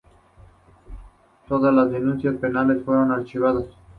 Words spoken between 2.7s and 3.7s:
fueron archivadas.